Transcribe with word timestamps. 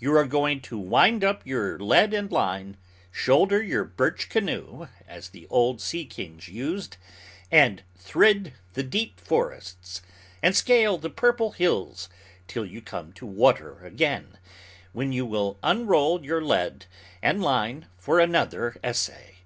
You 0.00 0.16
are 0.16 0.26
going 0.26 0.60
to 0.62 0.76
wind 0.76 1.22
up 1.22 1.46
your 1.46 1.78
lead 1.78 2.12
and 2.12 2.28
line, 2.32 2.76
shoulder 3.12 3.62
your 3.62 3.84
birch 3.84 4.28
canoe, 4.28 4.88
as 5.06 5.28
the 5.28 5.46
old 5.46 5.80
sea 5.80 6.04
kings 6.06 6.48
used, 6.48 6.96
and 7.52 7.84
thrid 7.94 8.54
the 8.72 8.82
deep 8.82 9.20
forests, 9.20 10.02
and 10.42 10.56
scale 10.56 10.98
the 10.98 11.08
purple 11.08 11.52
hills, 11.52 12.08
till 12.48 12.64
you 12.66 12.82
come 12.82 13.12
to 13.12 13.24
water 13.26 13.78
again, 13.84 14.38
when 14.92 15.12
you 15.12 15.24
will 15.24 15.56
unroll 15.62 16.24
your 16.24 16.42
lead 16.42 16.86
and 17.22 17.40
line 17.40 17.86
for 17.96 18.18
another 18.18 18.76
essay. 18.82 19.36